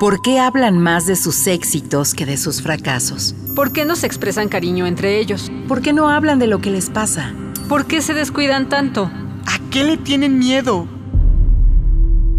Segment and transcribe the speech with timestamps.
[0.00, 3.34] ¿Por qué hablan más de sus éxitos que de sus fracasos?
[3.54, 5.52] ¿Por qué no se expresan cariño entre ellos?
[5.68, 7.34] ¿Por qué no hablan de lo que les pasa?
[7.68, 9.10] ¿Por qué se descuidan tanto?
[9.44, 10.88] ¿A qué le tienen miedo?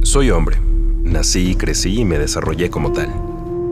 [0.01, 0.59] Soy hombre.
[1.03, 3.13] Nací, crecí y me desarrollé como tal.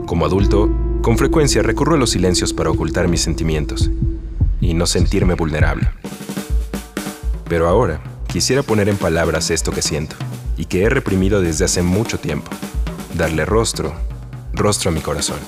[0.06, 0.70] Como adulto,
[1.02, 3.90] con frecuencia recurro a los silencios para ocultar mis sentimientos
[4.60, 5.90] y no sentirme vulnerable.
[7.48, 10.14] Pero ahora quisiera poner en palabras esto que siento
[10.56, 12.52] y que he reprimido desde hace mucho tiempo.
[13.14, 13.92] Darle rostro,
[14.52, 15.38] rostro a mi corazón.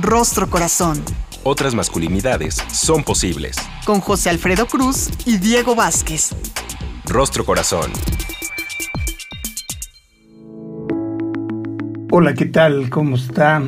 [0.00, 1.02] Rostro Corazón.
[1.42, 3.56] Otras masculinidades son posibles.
[3.84, 6.34] Con José Alfredo Cruz y Diego Vázquez.
[7.06, 7.90] Rostro Corazón.
[12.10, 12.90] Hola, ¿qué tal?
[12.90, 13.62] ¿Cómo está?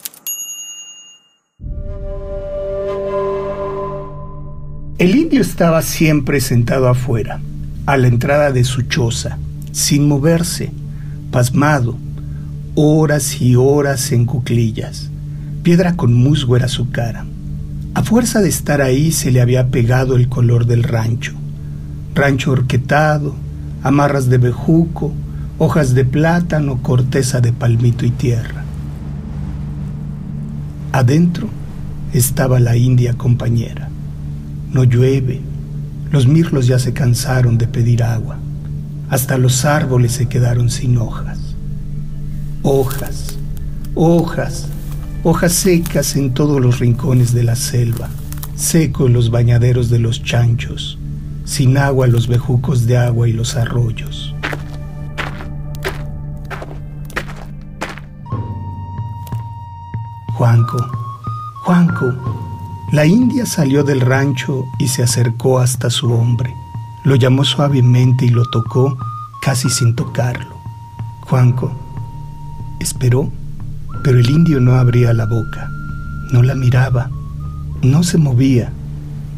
[4.99, 7.41] El indio estaba siempre sentado afuera,
[7.91, 9.37] a la entrada de su choza,
[9.73, 10.71] sin moverse,
[11.33, 11.99] pasmado,
[12.77, 15.11] horas y horas en cuclillas.
[15.65, 17.27] Piedra con musgo era su cara.
[17.95, 21.33] A fuerza de estar ahí se le había pegado el color del rancho.
[22.15, 23.35] Rancho orquetado,
[23.83, 25.13] amarras de bejuco,
[25.59, 28.63] hojas de plátano, corteza de palmito y tierra.
[30.93, 31.49] Adentro
[32.13, 33.89] estaba la india compañera.
[34.73, 35.41] No llueve,
[36.11, 38.39] los mirlos ya se cansaron de pedir agua,
[39.09, 41.39] hasta los árboles se quedaron sin hojas.
[42.63, 43.37] Hojas,
[43.95, 44.67] hojas,
[45.23, 48.09] hojas secas en todos los rincones de la selva,
[48.57, 50.99] secos los bañaderos de los chanchos,
[51.45, 54.35] sin agua los bejucos de agua y los arroyos.
[60.41, 60.79] Juanco,
[61.65, 62.40] Juanco.
[62.93, 66.53] La india salió del rancho y se acercó hasta su hombre.
[67.05, 68.99] Lo llamó suavemente y lo tocó
[69.43, 70.57] casi sin tocarlo.
[71.23, 71.73] Juanco
[72.81, 73.31] esperó,
[74.03, 75.71] pero el indio no abría la boca,
[76.33, 77.11] no la miraba,
[77.83, 78.73] no se movía.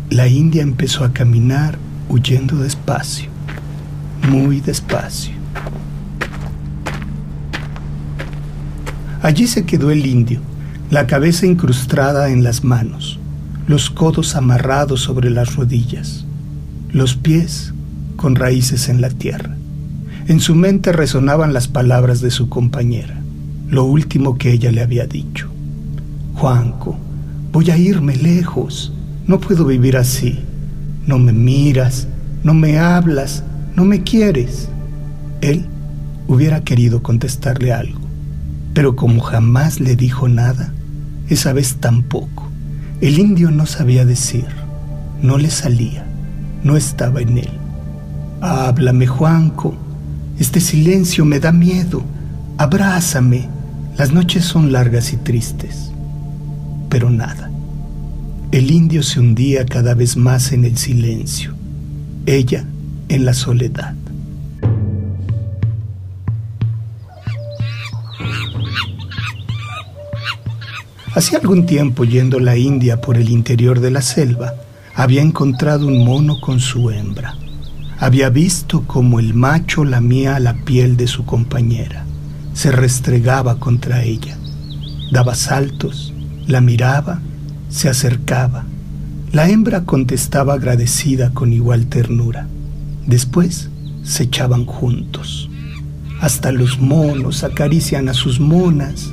[0.09, 3.29] La india empezó a caminar huyendo despacio,
[4.31, 5.35] muy despacio.
[9.23, 10.41] Allí se quedó el indio
[10.93, 13.19] la cabeza incrustada en las manos,
[13.73, 16.27] los codos amarrados sobre las rodillas,
[16.93, 17.73] los pies
[18.17, 19.57] con raíces en la tierra.
[20.29, 23.23] En su mente resonaban las palabras de su compañera,
[23.71, 25.49] lo último que ella le había dicho.
[26.35, 26.99] Juanco,
[27.51, 28.93] voy a irme lejos,
[29.27, 30.41] no puedo vivir así.
[31.07, 32.07] No me miras,
[32.45, 33.43] no me hablas,
[33.75, 34.69] no me quieres.
[35.41, 35.65] Él
[36.29, 38.01] hubiera querido contestarle algo,
[38.75, 40.75] pero como jamás le dijo nada,
[41.31, 42.42] esa vez tampoco.
[43.03, 44.47] El indio no sabía decir,
[45.23, 46.07] no le salía,
[46.63, 47.51] no estaba en él.
[48.41, 49.75] Háblame, Juanco,
[50.39, 52.05] este silencio me da miedo,
[52.59, 53.49] abrázame,
[53.99, 55.91] las noches son largas y tristes.
[56.91, 57.51] Pero nada.
[58.53, 61.55] El indio se hundía cada vez más en el silencio,
[62.27, 62.65] ella
[63.09, 63.97] en la soledad.
[71.15, 74.55] Hacía algún tiempo, yendo la India por el interior de la selva,
[74.95, 77.37] había encontrado un mono con su hembra.
[77.99, 82.07] Había visto cómo el macho lamía la piel de su compañera,
[82.55, 84.39] se restregaba contra ella,
[85.11, 86.15] daba saltos,
[86.47, 87.21] la miraba,
[87.69, 88.65] se acercaba.
[89.33, 92.47] La hembra contestaba agradecida con igual ternura.
[93.07, 93.69] Después
[94.03, 95.51] se echaban juntos.
[96.23, 99.11] Hasta los monos acarician a sus monas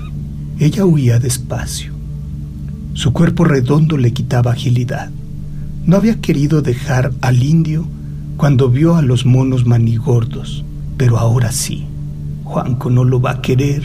[0.59, 1.88] ella huía despacio.
[2.93, 5.09] Su cuerpo redondo le quitaba agilidad.
[5.85, 7.85] No había querido dejar al indio
[8.37, 10.63] cuando vio a los monos manigordos,
[10.97, 11.85] pero ahora sí.
[12.43, 13.83] Juanco no lo va a querer.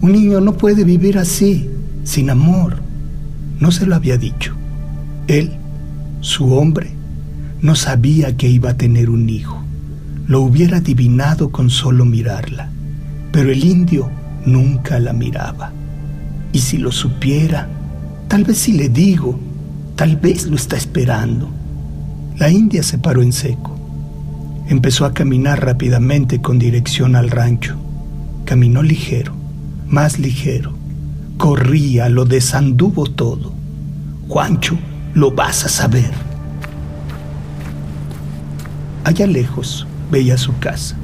[0.00, 1.68] Un niño no puede vivir así,
[2.04, 2.76] sin amor.
[3.60, 4.54] No se lo había dicho.
[5.28, 5.52] Él,
[6.20, 6.92] su hombre,
[7.60, 9.62] no sabía que iba a tener un hijo.
[10.26, 12.70] Lo hubiera adivinado con solo mirarla.
[13.30, 14.10] Pero el indio
[14.44, 15.72] nunca la miraba.
[16.52, 17.68] Y si lo supiera,
[18.32, 19.38] tal vez si le digo,
[19.94, 21.50] tal vez lo está esperando.
[22.38, 23.76] La india se paró en seco.
[24.70, 27.76] Empezó a caminar rápidamente con dirección al rancho.
[28.46, 29.34] Caminó ligero,
[29.86, 30.72] más ligero.
[31.36, 33.52] Corría, lo desanduvo todo.
[34.28, 34.78] Juancho,
[35.12, 36.10] lo vas a saber.
[39.04, 40.96] Allá lejos veía su casa.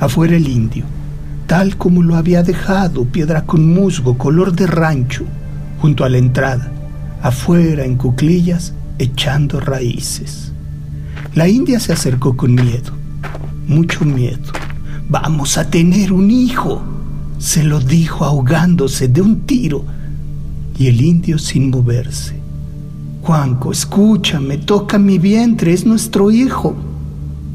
[0.00, 0.84] Afuera el indio,
[1.46, 5.24] tal como lo había dejado, piedra con musgo, color de rancho,
[5.80, 6.70] junto a la entrada,
[7.22, 10.52] afuera en cuclillas, echando raíces.
[11.34, 12.92] La india se acercó con miedo,
[13.66, 14.52] mucho miedo.
[15.08, 16.82] Vamos a tener un hijo,
[17.38, 19.84] se lo dijo ahogándose de un tiro,
[20.78, 22.36] y el indio sin moverse.
[23.22, 26.74] Juanco, escúchame, toca mi vientre, es nuestro hijo.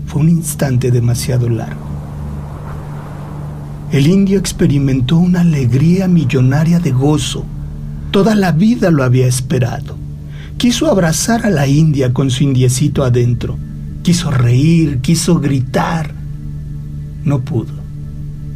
[0.05, 1.81] Fue un instante demasiado largo.
[3.91, 7.45] El indio experimentó una alegría millonaria de gozo.
[8.13, 9.97] Toda la vida lo había esperado.
[10.59, 13.57] Quiso abrazar a la india con su indiecito adentro.
[14.03, 16.13] Quiso reír, quiso gritar.
[17.25, 17.73] No pudo.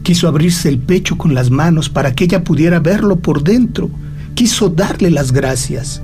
[0.03, 3.89] Quiso abrirse el pecho con las manos para que ella pudiera verlo por dentro.
[4.35, 6.03] Quiso darle las gracias,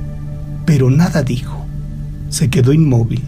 [0.66, 1.64] pero nada dijo.
[2.30, 3.22] Se quedó inmóvil,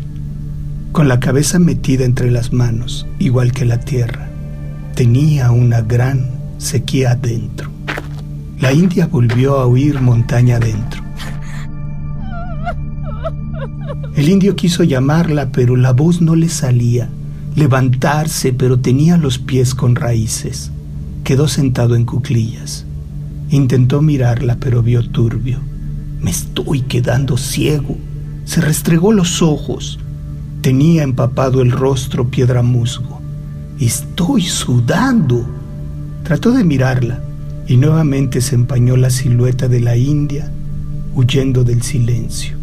[0.91, 4.27] con la cabeza metida entre las manos, igual que la tierra
[4.95, 7.74] tenía una gran sequía adentro.
[8.65, 11.03] La India volvió a huir montaña adentro.
[14.15, 17.07] El indio quiso llamarla, pero la voz no le salía.
[17.55, 20.71] Levantarse, pero tenía los pies con raíces.
[21.23, 22.85] Quedó sentado en cuclillas.
[23.51, 25.59] Intentó mirarla, pero vio turbio.
[26.19, 27.95] Me estoy quedando ciego.
[28.45, 29.99] Se restregó los ojos.
[30.61, 33.21] Tenía empapado el rostro piedra musgo.
[33.79, 35.45] Estoy sudando.
[36.23, 37.19] Trató de mirarla
[37.67, 40.51] y nuevamente se empañó la silueta de la India
[41.15, 42.57] huyendo del silencio.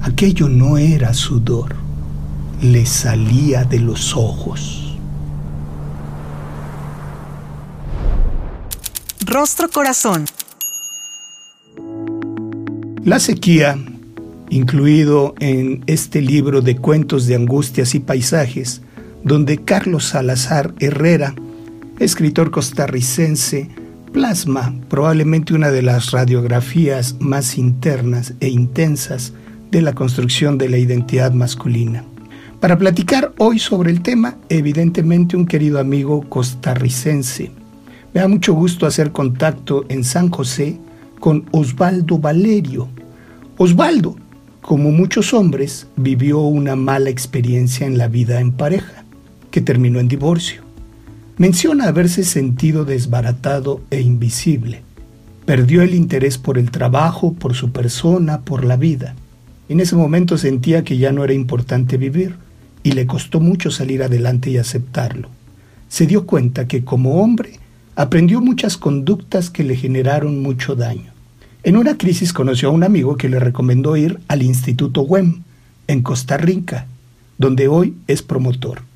[0.00, 1.74] Aquello no era sudor,
[2.62, 4.98] le salía de los ojos.
[9.26, 10.24] Rostro Corazón.
[13.04, 13.78] La sequía,
[14.48, 18.82] incluido en este libro de cuentos de angustias y paisajes,
[19.22, 21.34] donde Carlos Salazar Herrera,
[21.98, 23.70] escritor costarricense,
[24.12, 29.32] plasma probablemente una de las radiografías más internas e intensas
[29.70, 32.04] de la construcción de la identidad masculina.
[32.60, 37.50] Para platicar hoy sobre el tema, evidentemente un querido amigo costarricense.
[38.12, 40.78] Me da mucho gusto hacer contacto en San José
[41.20, 42.88] con Osvaldo Valerio.
[43.56, 44.16] Osvaldo,
[44.60, 49.04] como muchos hombres, vivió una mala experiencia en la vida en pareja
[49.50, 50.69] que terminó en divorcio.
[51.40, 54.82] Menciona haberse sentido desbaratado e invisible.
[55.46, 59.14] Perdió el interés por el trabajo, por su persona, por la vida.
[59.70, 62.34] En ese momento sentía que ya no era importante vivir
[62.82, 65.30] y le costó mucho salir adelante y aceptarlo.
[65.88, 67.52] Se dio cuenta que como hombre
[67.96, 71.10] aprendió muchas conductas que le generaron mucho daño.
[71.62, 75.40] En una crisis conoció a un amigo que le recomendó ir al Instituto WEM,
[75.86, 76.86] en Costa Rica,
[77.38, 78.89] donde hoy es promotor.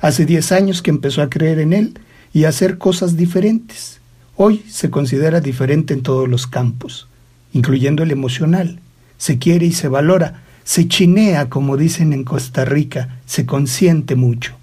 [0.00, 1.98] Hace 10 años que empezó a creer en él
[2.32, 4.00] y a hacer cosas diferentes.
[4.36, 7.08] Hoy se considera diferente en todos los campos,
[7.52, 8.78] incluyendo el emocional.
[9.16, 14.54] Se quiere y se valora, se chinea, como dicen en Costa Rica, se consiente mucho.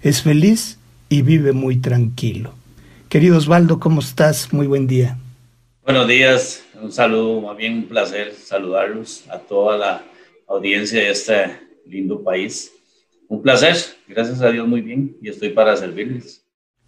[0.00, 2.54] Es feliz y vive muy tranquilo.
[3.08, 4.52] Querido Osvaldo, ¿cómo estás?
[4.52, 5.18] Muy buen día.
[5.84, 10.04] Buenos días, un saludo, más bien un placer saludarlos a toda la
[10.48, 12.72] audiencia de este lindo país.
[13.28, 13.76] Un placer,
[14.08, 16.44] gracias a Dios muy bien y estoy para servirles.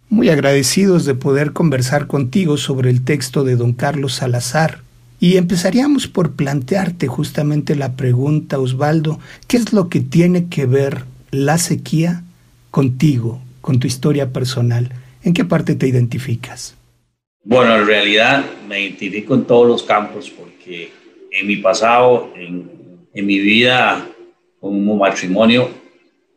[0.09, 4.81] Muy agradecidos de poder conversar contigo sobre el texto de don Carlos Salazar.
[5.19, 11.05] Y empezaríamos por plantearte justamente la pregunta, Osvaldo, ¿qué es lo que tiene que ver
[11.31, 12.23] la sequía
[12.69, 14.91] contigo, con tu historia personal?
[15.23, 16.75] ¿En qué parte te identificas?
[17.43, 20.91] Bueno, en realidad me identifico en todos los campos porque
[21.31, 22.69] en mi pasado, en,
[23.13, 24.07] en mi vida
[24.59, 25.69] como matrimonio,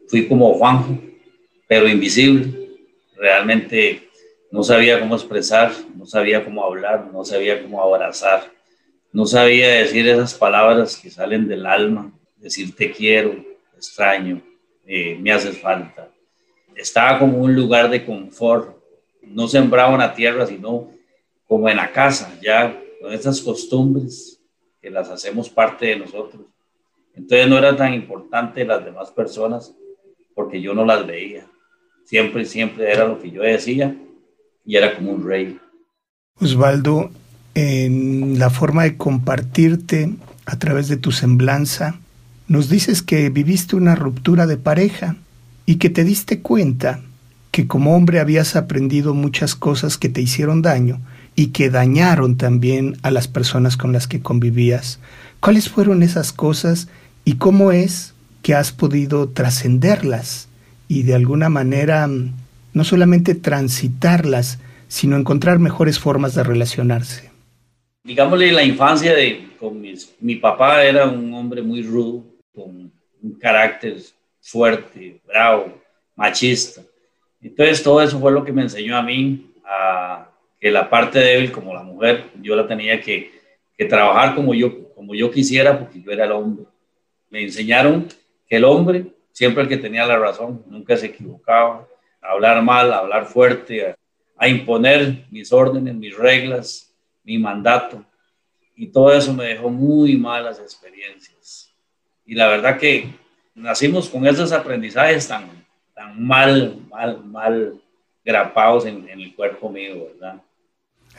[0.09, 0.99] fui como Juanjo,
[1.67, 2.77] pero invisible.
[3.17, 4.09] Realmente
[4.51, 8.51] no sabía cómo expresar, no sabía cómo hablar, no sabía cómo abrazar,
[9.13, 13.45] no sabía decir esas palabras que salen del alma, decir te quiero,
[13.77, 14.43] extraño,
[14.87, 16.11] eh, me haces falta.
[16.75, 18.77] Estaba como un lugar de confort,
[19.23, 20.91] no sembraba una tierra, sino
[21.47, 24.41] como en la casa, ya con estas costumbres
[24.81, 26.43] que las hacemos parte de nosotros.
[27.15, 29.75] Entonces no era tan importante las demás personas
[30.39, 31.47] porque yo no las veía.
[32.05, 33.97] Siempre, siempre era lo que yo decía
[34.65, 35.59] y era como un rey.
[36.37, 37.11] Osvaldo,
[37.57, 40.15] en la forma de compartirte
[40.47, 41.99] a través de tu semblanza,
[42.47, 45.17] nos dices que viviste una ruptura de pareja
[45.67, 47.01] y que te diste cuenta
[47.51, 51.01] que como hombre habías aprendido muchas cosas que te hicieron daño
[51.35, 55.01] y que dañaron también a las personas con las que convivías.
[55.41, 56.87] ¿Cuáles fueron esas cosas
[57.25, 58.15] y cómo es
[58.49, 60.49] que has podido trascenderlas
[60.89, 67.31] y de alguna manera no solamente transitarlas, sino encontrar mejores formas de relacionarse?
[68.05, 69.85] Digámosle, la infancia de con
[70.21, 72.25] mi papá era un hombre muy rudo,
[72.55, 72.91] con
[73.23, 73.99] un carácter
[74.41, 75.79] fuerte, bravo,
[76.17, 76.81] machista.
[77.43, 80.27] Entonces todo eso fue lo que me enseñó a mí a
[80.59, 83.31] que la parte débil como la mujer yo la tenía que,
[83.77, 86.65] que trabajar como yo, como yo quisiera porque yo era el hombre.
[87.29, 88.09] Me enseñaron
[88.49, 91.87] que el hombre siempre el que tenía la razón, nunca se equivocaba,
[92.21, 93.95] a hablar mal, a hablar fuerte,
[94.37, 98.05] a imponer mis órdenes, mis reglas, mi mandato.
[98.75, 101.73] Y todo eso me dejó muy malas experiencias.
[102.27, 103.15] Y la verdad que
[103.55, 105.65] nacimos con esos aprendizajes tan,
[105.95, 107.81] tan mal, mal, mal
[108.25, 110.43] grapados en, en el cuerpo mío, ¿verdad?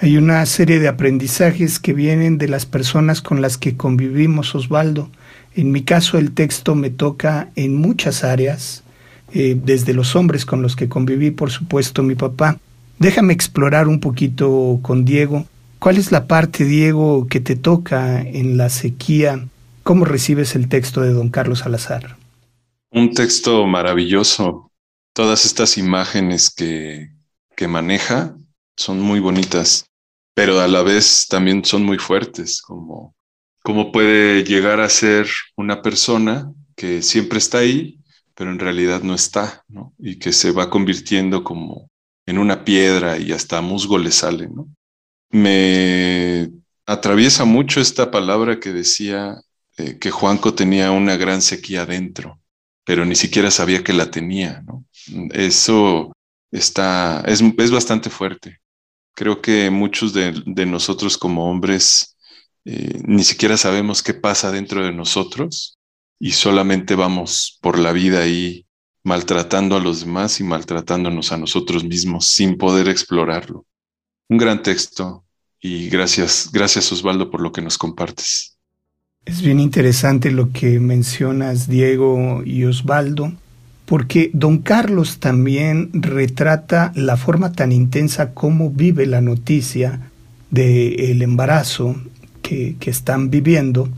[0.02, 5.10] Hay una serie de aprendizajes que vienen de las personas con las que convivimos, Osvaldo.
[5.56, 8.84] En mi caso el texto me toca en muchas áreas,
[9.34, 12.60] eh, desde los hombres con los que conviví, por supuesto, mi papá.
[12.98, 15.46] Déjame explorar un poquito con Diego.
[15.80, 19.48] ¿Cuál es la parte, Diego, que te toca en la sequía?
[19.84, 22.18] ¿Cómo recibes el texto de don Carlos Salazar?
[22.92, 24.72] Un texto maravilloso.
[25.14, 27.12] Todas estas imágenes que,
[27.56, 28.36] que maneja
[28.76, 29.86] son muy bonitas,
[30.34, 33.16] pero a la vez también son muy fuertes, como
[33.64, 38.00] cómo puede llegar a ser una persona que siempre está ahí,
[38.36, 39.94] pero en realidad no está, ¿no?
[40.00, 41.90] Y que se va convirtiendo como
[42.26, 44.70] en una piedra y hasta musgo le sale, ¿no?
[45.32, 46.50] Me
[46.86, 49.42] atraviesa mucho esta palabra que decía
[49.78, 52.40] eh, que Juanco tenía una gran sequía dentro,
[52.86, 54.86] pero ni siquiera sabía que la tenía, ¿no?
[55.34, 56.14] Eso
[56.52, 58.60] está, es, es bastante fuerte.
[59.16, 62.16] Creo que muchos de, de nosotros como hombres
[62.72, 65.80] eh, ni siquiera sabemos qué pasa dentro de nosotros
[66.20, 68.68] y solamente vamos por la vida ahí
[69.04, 73.66] maltratando a los demás y maltratándonos a nosotros mismos sin poder explorarlo.
[74.30, 75.24] Un gran texto
[75.60, 78.56] y gracias, gracias Osvaldo por lo que nos compartes.
[79.26, 83.34] Es bien interesante lo que mencionas, Diego y Osvaldo,
[83.88, 90.12] porque don Carlos también retrata la forma tan intensa como vive la noticia
[90.52, 91.96] del embarazo
[92.80, 93.90] que, están viviendo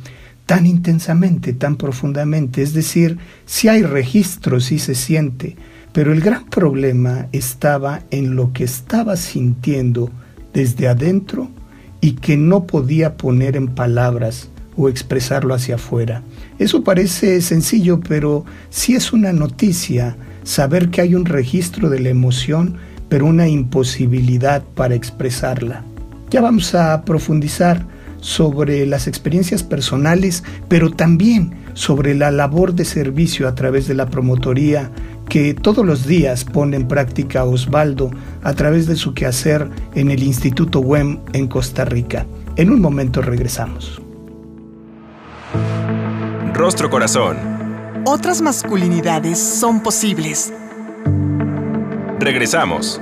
[0.45, 2.61] tan intensamente, tan profundamente.
[2.61, 5.55] Es decir, si hay registros, sí se siente,
[5.93, 10.11] pero el gran problema estaba en lo que estaba sintiendo
[10.53, 11.49] desde adentro
[12.01, 16.23] y que no podía poner en palabras o expresarlo hacia afuera.
[16.59, 22.09] Eso parece sencillo, pero sí es una noticia saber que hay un registro de la
[22.09, 22.77] emoción,
[23.07, 25.83] pero una imposibilidad para expresarla.
[26.29, 27.85] Ya vamos a profundizar
[28.21, 34.09] sobre las experiencias personales, pero también sobre la labor de servicio a través de la
[34.09, 34.91] promotoría
[35.27, 38.11] que todos los días pone en práctica Osvaldo
[38.43, 42.25] a través de su quehacer en el Instituto WEM en Costa Rica.
[42.55, 44.01] En un momento regresamos.
[46.53, 47.37] Rostro Corazón.
[48.05, 50.53] Otras masculinidades son posibles.
[52.19, 53.01] Regresamos.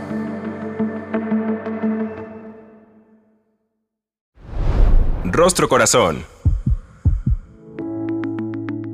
[5.39, 6.25] Rostro Corazón.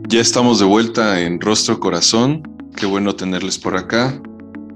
[0.07, 2.43] Ya estamos de vuelta en Rostro Corazón.
[2.77, 4.21] Qué bueno tenerles por acá.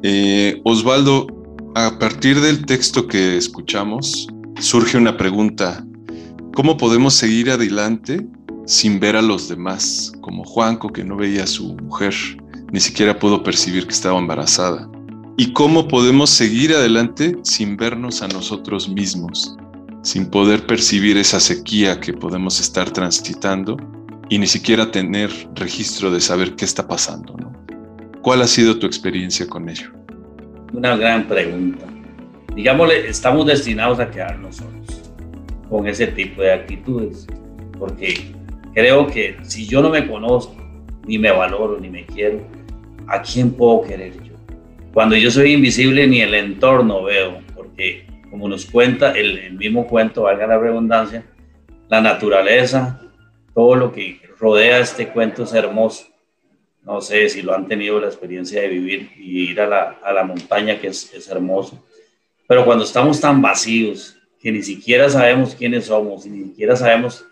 [0.02, 1.28] Eh, Osvaldo,
[1.76, 4.28] a partir del texto que escuchamos,
[4.60, 5.86] surge una pregunta.
[6.56, 8.26] ¿Cómo podemos seguir adelante
[8.66, 10.12] sin ver a los demás?
[10.22, 12.16] Como Juanco, que no veía a su mujer,
[12.72, 14.90] ni siquiera pudo percibir que estaba embarazada.
[15.38, 19.56] ¿Y cómo podemos seguir adelante sin vernos a nosotros mismos?
[20.02, 23.78] Sin poder percibir esa sequía que podemos estar transitando
[24.30, 27.36] y ni siquiera tener registro de saber qué está pasando.
[27.38, 27.52] ¿no?
[28.22, 29.92] ¿Cuál ha sido tu experiencia con ello?
[30.74, 31.86] Una gran pregunta.
[32.56, 35.02] Digámosle, estamos destinados a quedarnos solos
[35.70, 37.28] con ese tipo de actitudes,
[37.78, 38.32] porque
[38.74, 40.56] creo que si yo no me conozco,
[41.06, 42.42] ni me valoro, ni me quiero,
[43.08, 44.34] ¿a quién puedo querer yo?
[44.94, 50.24] Cuando yo soy invisible, ni el entorno veo, porque como nos cuenta el, mismo cuento,
[50.24, 51.26] valga la redundancia,
[51.88, 53.02] la naturaleza,
[53.54, 56.08] todo lo que rodea este cuento es hermoso.
[56.84, 60.14] No sé si lo han tenido la experiencia de vivir y ir a la, a
[60.14, 61.84] la montaña, que es, es hermoso.
[62.48, 67.26] Pero cuando estamos tan vacíos, que ni siquiera sabemos quiénes somos, ni siquiera sabemos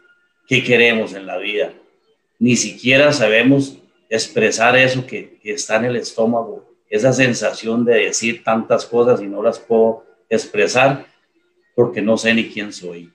[0.48, 1.74] qué queremos en la vida,
[2.40, 3.78] ni siquiera sabemos
[4.10, 9.28] expresar eso que, que está en el estómago, esa sensación de decir tantas cosas y
[9.28, 11.06] no las puedo expresar
[11.76, 13.12] porque no sé ni quién soy.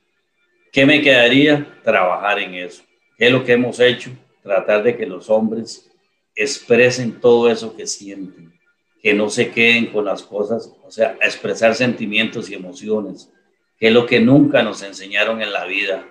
[0.72, 1.80] ¿Qué me quedaría?
[1.82, 2.82] Trabajar en eso.
[3.18, 4.10] ¿Qué es lo que hemos hecho?
[4.42, 5.90] Tratar de que los hombres
[6.34, 8.52] expresen todo eso que sienten,
[9.02, 13.30] que no se queden con las cosas, o sea, expresar sentimientos y emociones,
[13.78, 16.08] que es lo que nunca nos enseñaron en la vida,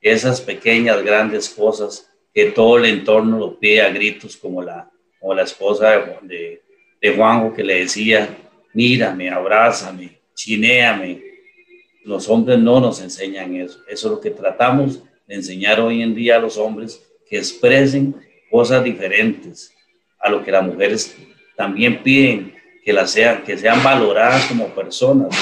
[0.00, 5.34] esas pequeñas, grandes cosas que todo el entorno lo pide a gritos, como la, como
[5.34, 6.62] la esposa de,
[7.00, 8.36] de Juanjo que le decía,
[8.74, 11.22] mírame, abrázame, chinéame.
[12.04, 13.80] Los hombres no nos enseñan eso.
[13.88, 18.14] Eso es lo que tratamos de enseñar hoy en día a los hombres, que expresen
[18.50, 19.72] cosas diferentes
[20.18, 21.16] a lo que las mujeres
[21.56, 25.34] también piden, que, las sean, que sean valoradas como personas.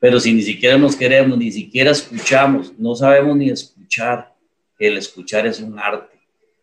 [0.00, 4.32] Pero si ni siquiera nos queremos, ni siquiera escuchamos, no sabemos ni escuchar,
[4.78, 6.16] el escuchar es un arte.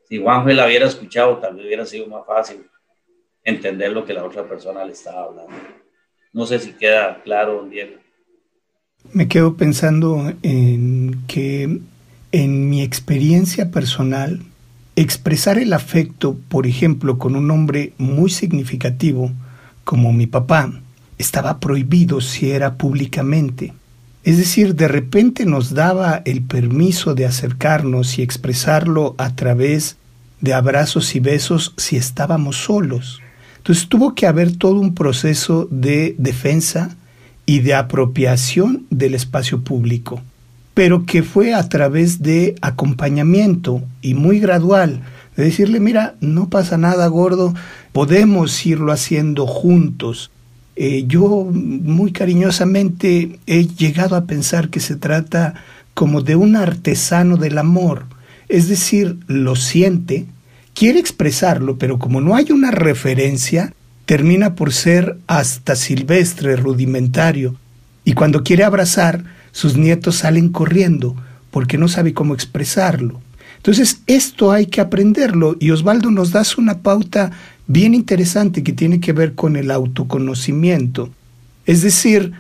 [0.08, 2.64] Si Juanjo la hubiera escuchado, tal vez hubiera sido más fácil
[3.44, 5.83] entender lo que la otra persona le estaba hablando.
[6.34, 7.94] No sé si queda claro, Diego.
[9.12, 11.80] Me quedo pensando en que
[12.32, 14.42] en mi experiencia personal,
[14.96, 19.32] expresar el afecto, por ejemplo, con un hombre muy significativo
[19.84, 20.74] como mi papá,
[21.20, 23.74] estaba prohibido si era públicamente.
[24.24, 29.98] Es decir, de repente nos daba el permiso de acercarnos y expresarlo a través
[30.42, 33.23] de abrazos y besos si estábamos solos.
[33.64, 36.98] Entonces tuvo que haber todo un proceso de defensa
[37.46, 40.22] y de apropiación del espacio público,
[40.74, 45.00] pero que fue a través de acompañamiento y muy gradual,
[45.38, 47.54] de decirle, mira, no pasa nada gordo,
[47.94, 50.30] podemos irlo haciendo juntos.
[50.76, 55.54] Eh, yo muy cariñosamente he llegado a pensar que se trata
[55.94, 58.08] como de un artesano del amor,
[58.50, 60.26] es decir, lo siente,
[60.74, 63.74] quiere expresarlo, pero como no hay una referencia,
[64.06, 67.56] termina por ser hasta silvestre, rudimentario,
[68.06, 71.16] y cuando quiere abrazar, sus nietos salen corriendo
[71.52, 73.22] porque no sabe cómo expresarlo.
[73.58, 77.32] Entonces, esto hay que aprenderlo y Osvaldo nos da una pauta
[77.68, 81.10] bien interesante que tiene que ver con el autoconocimiento.
[81.66, 82.34] Es decir,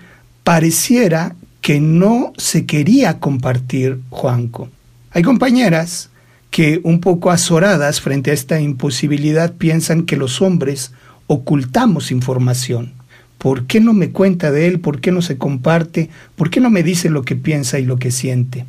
[0.44, 4.68] pareciera que no se quería compartir Juanco.
[5.12, 6.10] Hay compañeras
[6.54, 10.92] que un poco azoradas frente a esta imposibilidad piensan que los hombres
[11.26, 12.94] ocultamos información.
[13.40, 14.80] ¿Por qué no me cuenta de él?
[14.80, 16.12] ¿Por qué no se comparte?
[16.36, 18.66] ¿Por qué no me dice lo que piensa y lo que siente?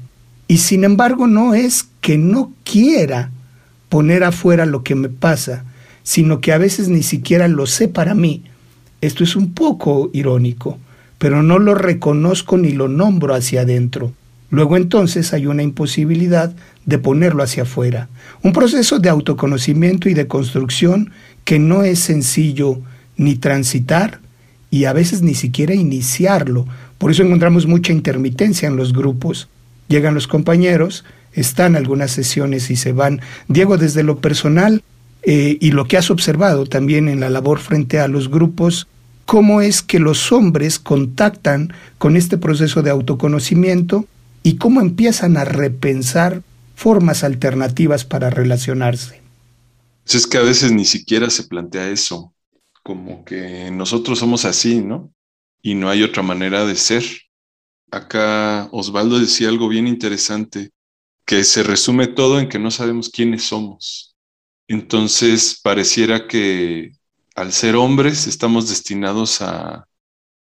[0.48, 3.30] Y sin embargo no es que no quiera
[3.90, 5.66] poner afuera lo que me pasa,
[6.02, 8.44] sino que a veces ni siquiera lo sé para mí.
[9.02, 10.78] Esto es un poco irónico,
[11.18, 14.14] pero no lo reconozco ni lo nombro hacia adentro.
[14.54, 16.54] Luego entonces hay una imposibilidad
[16.86, 18.08] de ponerlo hacia afuera.
[18.40, 21.10] Un proceso de autoconocimiento y de construcción
[21.42, 22.78] que no es sencillo
[23.16, 24.20] ni transitar
[24.70, 26.68] y a veces ni siquiera iniciarlo.
[26.98, 29.48] Por eso encontramos mucha intermitencia en los grupos.
[29.88, 33.22] Llegan los compañeros, están algunas sesiones y se van.
[33.48, 34.84] Diego, desde lo personal
[35.24, 38.86] eh, y lo que has observado también en la labor frente a los grupos,
[39.24, 44.06] ¿cómo es que los hombres contactan con este proceso de autoconocimiento
[44.44, 46.42] y cómo empiezan a repensar
[46.76, 49.22] formas alternativas para relacionarse.
[50.06, 52.34] Es que a veces ni siquiera se plantea eso,
[52.82, 55.12] como que nosotros somos así, ¿no?
[55.62, 57.02] Y no hay otra manera de ser.
[57.90, 60.72] Acá Osvaldo decía algo bien interesante,
[61.24, 64.14] que se resume todo en que no sabemos quiénes somos.
[64.68, 66.92] Entonces pareciera que
[67.34, 69.88] al ser hombres estamos destinados a,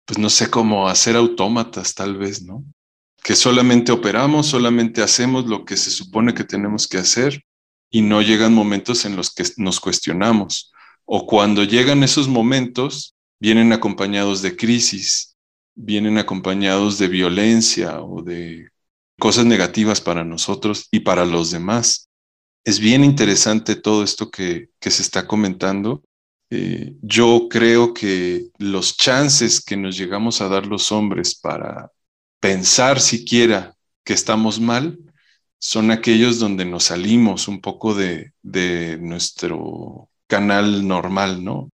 [0.05, 2.63] pues no sé cómo, a ser autómatas tal vez, ¿no?
[3.23, 7.43] Que solamente operamos, solamente hacemos lo que se supone que tenemos que hacer
[7.89, 10.71] y no llegan momentos en los que nos cuestionamos.
[11.05, 15.35] O cuando llegan esos momentos, vienen acompañados de crisis,
[15.75, 18.69] vienen acompañados de violencia o de
[19.19, 22.09] cosas negativas para nosotros y para los demás.
[22.63, 26.03] Es bien interesante todo esto que, se está comentando.
[26.49, 31.91] Eh, yo creo que los chances que nos llegamos a dar los hombres para
[32.41, 34.99] pensar siquiera que estamos mal
[35.59, 38.33] son aquellos donde nos salimos un poco de,
[38.99, 41.69] nuestro canal normal, ¿no?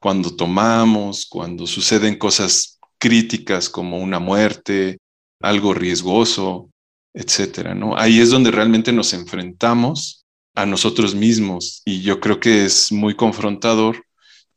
[0.00, 4.98] Cuando tomamos, cuando suceden cosas críticas como una muerte,
[5.40, 6.70] algo riesgoso,
[7.12, 7.98] etcétera, ¿no?
[7.98, 13.16] Ahí es donde realmente nos enfrentamos a nosotros mismos y yo creo que es muy
[13.16, 14.04] confrontador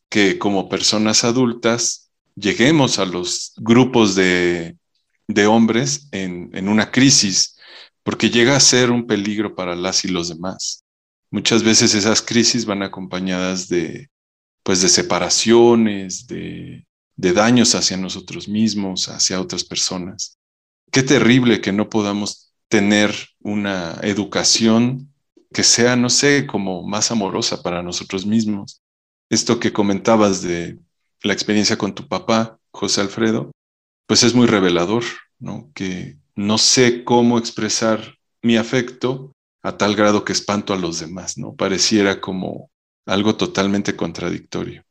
[0.09, 4.77] que como personas adultas lleguemos a los grupos de,
[5.47, 7.57] hombres en, en una crisis,
[8.03, 10.83] porque llega a ser un peligro para las y los demás.
[11.31, 14.09] Muchas veces esas crisis van acompañadas de,
[14.63, 16.85] pues, de separaciones, de,
[17.15, 20.37] de daños hacia nosotros mismos, hacia otras personas.
[20.91, 25.13] Qué terrible que no podamos tener una educación
[25.53, 28.81] que sea, no sé, como más amorosa para nosotros mismos.
[29.29, 30.79] Esto que comentabas de
[31.21, 33.51] la experiencia con tu papá, José Alfredo,
[34.07, 35.03] pues es muy revelador,
[35.39, 35.69] ¿no?
[35.73, 39.31] Que no sé cómo expresar mi afecto
[39.63, 41.55] a tal grado que espanto a los demás, ¿no?
[41.55, 42.69] Pareciera como
[43.05, 44.83] algo totalmente contradictorio.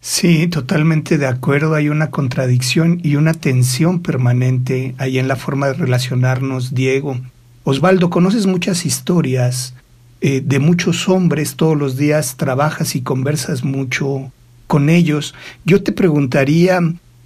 [0.00, 1.74] Sí, totalmente de acuerdo.
[1.74, 7.16] Hay una contradicción y una tensión permanente ahí en la forma de relacionarnos, Diego.
[7.64, 9.74] Osvaldo, conoces muchas historias
[10.20, 14.32] eh, de muchos hombres, todos los días trabajas y conversas mucho
[14.66, 15.34] con ellos.
[15.64, 16.80] Yo te preguntaría,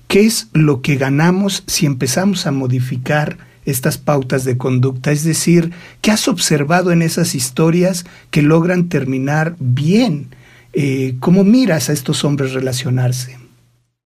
[0.09, 5.11] ¿qué es lo que ganamos si empezamos a modificar estas pautas de conducta?
[5.11, 10.35] Es decir, ¿qué has observado en esas historias que logran terminar bien?
[10.73, 13.39] Eh, ¿Cómo miras a estos hombres relacionarse?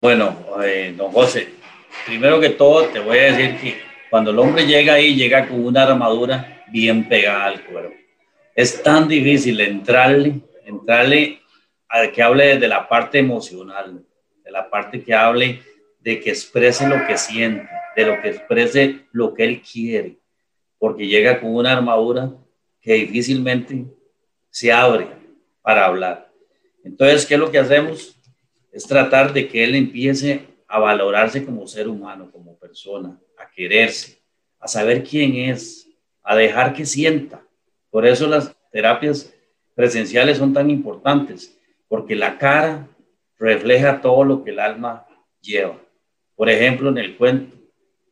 [0.02, 1.50] Bueno, eh, don José,
[2.06, 3.78] primero que todo te voy a decir que
[4.10, 7.96] cuando el hombre llega ahí, llega con una armadura bien pegada al cuerpo.
[8.56, 11.40] Es tan difícil entrarle, entrarle
[11.90, 14.04] a que hable de la parte emocional,
[14.44, 15.62] de la parte que hable
[16.04, 20.18] de que exprese lo que siente, de lo que exprese lo que él quiere,
[20.78, 22.34] porque llega con una armadura
[22.82, 23.86] que difícilmente
[24.50, 25.08] se abre
[25.62, 26.30] para hablar.
[26.84, 28.20] Entonces, ¿qué es lo que hacemos?
[28.72, 34.22] Es tratar de que él empiece a valorarse como ser humano, como persona, a quererse,
[34.60, 35.88] a saber quién es,
[36.22, 37.42] a dejar que sienta.
[37.89, 39.34] Por eso las terapias
[39.74, 42.89] presenciales son tan importantes, porque la cara
[43.38, 45.06] refleja todo lo que el alma
[45.39, 45.83] lleva.
[46.36, 47.58] Por ejemplo, en el cuento,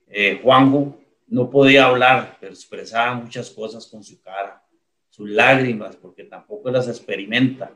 [0.07, 4.63] eh, Juanjo no podía hablar, pero expresaba muchas cosas con su cara,
[5.09, 7.71] sus lágrimas, porque tampoco las experimenta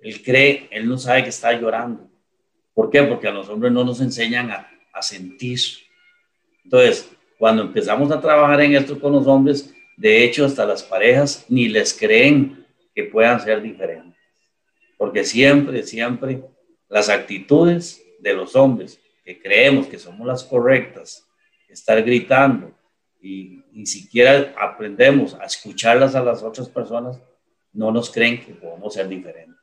[0.00, 2.08] él cree, él no sabe que está llorando.
[2.74, 3.02] ¿Por qué?
[3.02, 5.60] Porque a los hombres no nos enseñan a, sentir.
[6.64, 7.08] Entonces,
[7.38, 11.68] cuando empezamos a trabajar en esto con los hombres, de hecho, hasta las parejas ni
[11.68, 14.18] les creen que puedan ser diferentes.
[14.96, 16.42] Porque siempre, siempre
[16.88, 21.28] las actitudes de los hombres que creemos que somos las correctas,
[21.68, 22.72] estar gritando
[23.20, 27.20] y ni siquiera aprendemos a escucharlas a las otras personas,
[27.74, 29.54] no nos creen que podemos ser diferentes.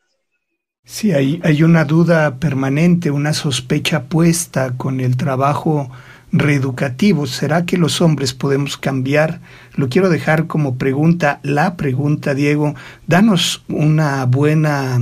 [0.83, 5.89] Sí, hay, hay una duda permanente, una sospecha puesta con el trabajo
[6.31, 7.25] reeducativo.
[7.25, 9.41] ¿Será que los hombres podemos cambiar?
[9.73, 12.75] Lo quiero dejar como pregunta, la pregunta, Diego.
[13.07, 14.99] Danos una buena,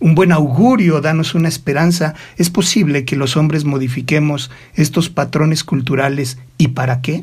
[0.00, 2.14] un buen augurio, danos una esperanza.
[2.36, 7.22] ¿Es posible que los hombres modifiquemos estos patrones culturales y para qué?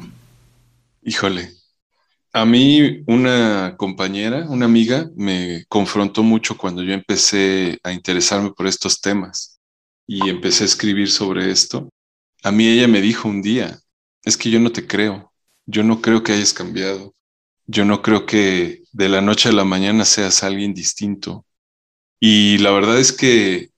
[1.01, 1.51] Híjole,
[2.31, 8.65] a mí una compañera, una amiga, me confrontó mucho cuando yo empecé a interesarme por
[8.65, 9.59] estos temas
[10.07, 11.89] y empecé a escribir sobre esto.
[12.41, 13.79] A mí ella me dijo un día,
[14.23, 15.31] es que yo no te creo,
[15.65, 17.13] yo no creo que hayas cambiado,
[17.67, 21.45] yo no creo que de la noche a la mañana seas alguien distinto.
[22.25, 23.71] Y la verdad es que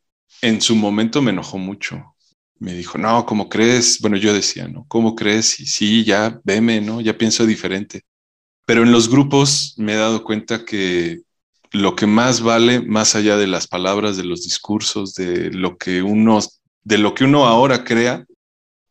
[0.43, 2.15] en su momento me enojó mucho.
[2.59, 3.99] Me dijo, no, ¿cómo crees?
[4.01, 4.85] Bueno, yo decía, ¿no?
[4.87, 5.59] ¿Cómo crees?
[5.59, 7.01] Y sí, ya, veme, ¿no?
[7.01, 8.03] Ya pienso diferente.
[8.67, 11.21] Pero en los grupos me he dado cuenta que
[11.71, 16.03] lo que más vale, más allá de las palabras, de los discursos, de lo que
[16.03, 16.37] uno,
[16.83, 18.27] de lo que uno ahora crea,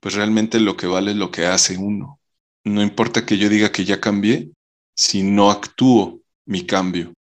[0.01, 2.19] pues realmente lo que vale es lo que hace uno.
[2.65, 4.51] No importa que yo diga que ya cambié,
[4.97, 7.15] si no actúo mi cambio,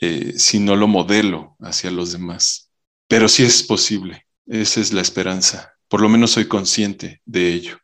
[0.00, 2.70] eh, si no lo modelo hacia los demás.
[3.08, 5.72] Pero sí es posible, esa es la esperanza.
[5.88, 7.78] Por lo menos soy consciente de ello.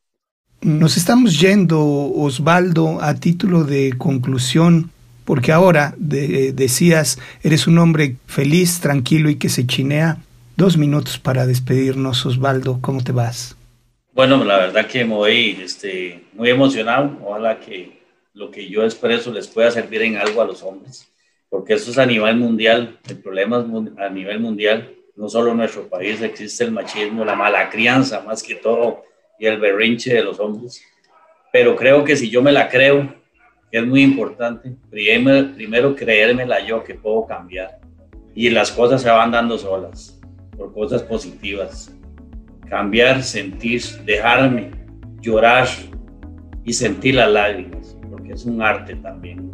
[0.60, 4.90] Nos estamos yendo, Osvaldo, a título de conclusión,
[5.24, 10.18] porque ahora decías, eres un hombre feliz, tranquilo y que se chinea.
[10.56, 13.56] Dos minutos para despedirnos, Osvaldo, ¿cómo te vas?
[14.14, 17.18] Bueno, la verdad que me voy este, muy emocionado.
[17.24, 18.00] Ojalá que
[18.32, 21.08] lo que yo expreso les pueda servir en algo a los hombres,
[21.54, 25.58] porque eso es a nivel mundial, el problema es a nivel mundial, no solo en
[25.58, 29.04] nuestro país existe el machismo, la mala crianza, más que todo
[29.38, 30.82] y el berrinche de los hombres.
[31.52, 33.14] Pero creo que si yo me la creo,
[33.70, 37.78] es muy importante, primero, primero creérmela yo que puedo cambiar.
[38.34, 40.20] Y las cosas se van dando solas,
[40.56, 41.94] por cosas positivas.
[42.68, 44.72] cambiar, sentir, dejarme
[45.20, 45.68] llorar
[46.64, 49.53] y sentir las lágrimas, porque es un arte también.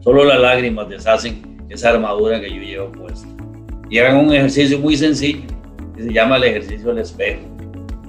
[0.00, 3.28] Solo las lágrimas deshacen esa armadura que yo llevo puesta.
[3.90, 5.42] Y hagan un ejercicio muy sencillo
[5.94, 7.40] que se llama el ejercicio del espejo.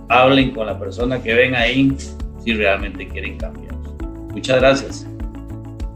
[0.07, 1.95] Hablen con la persona que ven ahí
[2.43, 3.75] si realmente quieren cambiar.
[4.31, 5.07] Muchas gracias.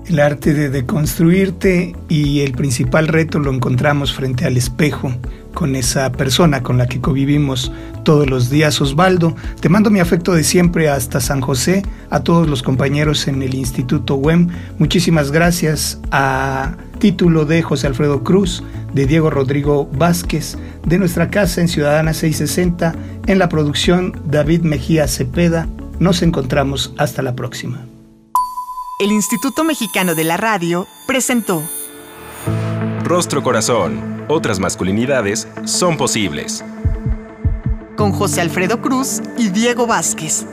[0.08, 5.12] El arte de deconstruirte y el principal reto lo encontramos frente al espejo
[5.55, 7.71] con esa persona con la que convivimos
[8.03, 8.79] todos los días.
[8.79, 13.41] Osvaldo, te mando mi afecto de siempre hasta San José, a todos los compañeros en
[13.41, 14.49] el Instituto WEM.
[14.77, 18.63] Muchísimas gracias a título de José Alfredo Cruz,
[18.93, 22.93] de Diego Rodrigo Vázquez, de nuestra casa en Ciudadana 660,
[23.25, 25.67] en la producción David Mejía Cepeda.
[25.97, 27.85] Nos encontramos hasta la próxima.
[28.99, 31.61] El Instituto Mexicano de la Radio presentó
[33.03, 34.14] Rostro Corazón.
[34.27, 36.63] Otras masculinidades son posibles.
[37.95, 40.47] Con José Alfredo Cruz y Diego Vázquez.